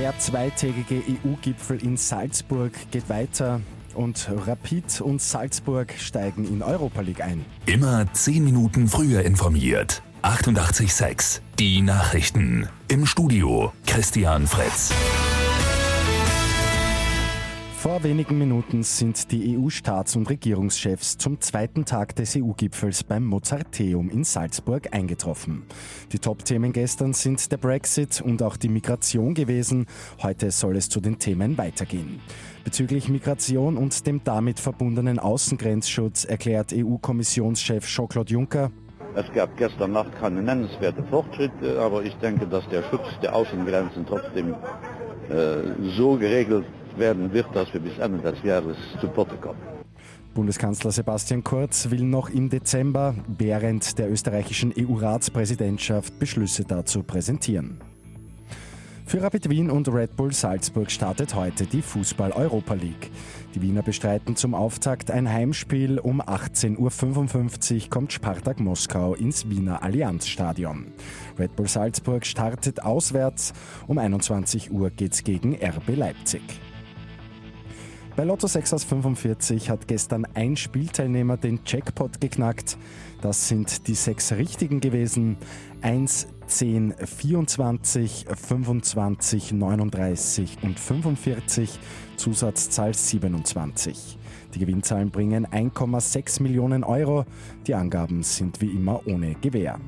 [0.00, 3.60] Der zweitägige EU-Gipfel in Salzburg geht weiter
[3.92, 7.44] und Rapid und Salzburg steigen in Europa League ein.
[7.66, 10.02] Immer zehn Minuten früher informiert.
[10.22, 12.66] 88.6 Die Nachrichten.
[12.88, 14.90] Im Studio Christian Fritz.
[17.80, 24.10] Vor wenigen Minuten sind die EU-Staats- und Regierungschefs zum zweiten Tag des EU-Gipfels beim Mozarteum
[24.10, 25.62] in Salzburg eingetroffen.
[26.12, 29.86] Die Top-Themen gestern sind der Brexit und auch die Migration gewesen.
[30.22, 32.20] Heute soll es zu den Themen weitergehen.
[32.64, 38.70] Bezüglich Migration und dem damit verbundenen Außengrenzschutz erklärt EU-Kommissionschef Jean-Claude Juncker,
[39.14, 44.06] es gab gestern Nacht keine nennenswerte Fortschritte, aber ich denke, dass der Schutz der Außengrenzen
[44.06, 44.54] trotzdem
[45.30, 45.62] äh,
[45.96, 46.64] so geregelt
[47.00, 49.58] werden wird, dass wir bis Ende des Jahres zu Potte kommen.
[50.34, 57.80] Bundeskanzler Sebastian Kurz will noch im Dezember während der österreichischen EU-Ratspräsidentschaft Beschlüsse dazu präsentieren.
[59.10, 63.10] Für Rapid Wien und Red Bull Salzburg startet heute die Fußball-Europa League.
[63.56, 65.98] Die Wiener bestreiten zum Auftakt ein Heimspiel.
[65.98, 70.92] Um 18.55 Uhr kommt Spartak Moskau ins Wiener Allianzstadion.
[71.40, 73.52] Red Bull Salzburg startet auswärts.
[73.88, 76.42] Um 21 Uhr geht's gegen RB Leipzig.
[78.20, 82.76] Bei Lotto 6 aus 45 hat gestern ein Spielteilnehmer den Jackpot geknackt.
[83.22, 85.38] Das sind die sechs richtigen gewesen.
[85.80, 91.78] 1, 10, 24, 25, 39 und 45,
[92.18, 94.18] Zusatzzahl 27.
[94.54, 97.24] Die Gewinnzahlen bringen 1,6 Millionen Euro.
[97.66, 99.80] Die Angaben sind wie immer ohne Gewähr.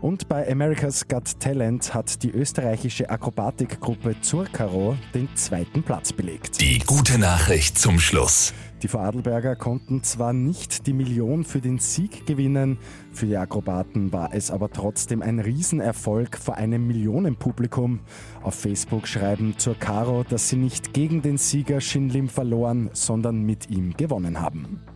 [0.00, 6.60] Und bei America's Got Talent hat die österreichische Akrobatikgruppe Zurkaro den zweiten Platz belegt.
[6.60, 8.52] Die gute Nachricht zum Schluss.
[8.82, 12.78] Die Vorarlberger konnten zwar nicht die Million für den Sieg gewinnen,
[13.10, 18.00] für die Akrobaten war es aber trotzdem ein Riesenerfolg vor einem Millionenpublikum.
[18.42, 23.70] Auf Facebook schreiben zur Caro, dass sie nicht gegen den Sieger Shinlim verloren, sondern mit
[23.70, 24.82] ihm gewonnen haben.